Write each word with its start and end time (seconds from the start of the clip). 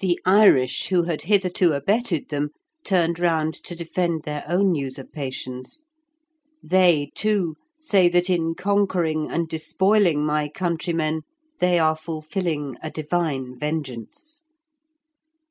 The 0.00 0.20
Irish, 0.26 0.88
who 0.88 1.04
had 1.04 1.22
hitherto 1.22 1.72
abetted 1.72 2.28
them, 2.28 2.50
turned 2.84 3.18
round 3.18 3.54
to 3.64 3.74
defend 3.74 4.24
their 4.24 4.44
own 4.46 4.74
usurpations. 4.74 5.82
They, 6.62 7.10
too, 7.14 7.56
say 7.78 8.10
that 8.10 8.28
in 8.28 8.54
conquering 8.54 9.30
and 9.30 9.48
despoiling 9.48 10.26
my 10.26 10.50
countrymen 10.50 11.22
they 11.58 11.78
are 11.78 11.96
fulfilling 11.96 12.76
a 12.82 12.90
divine 12.90 13.58
vengeance. 13.58 14.42